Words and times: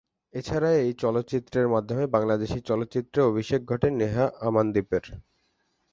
এছাড়া, 0.33 0.69
এই 0.83 0.91
চলচ্চিত্রের 0.93 1.67
মাধ্যমে 1.67 2.03
বাংলাদেশি 2.07 2.59
চলচ্চিত্রে 2.61 3.19
অভিষেক 3.23 3.61
ঘটে 3.65 3.87
নেহা 3.99 4.25
আমানদীপের। 4.47 5.05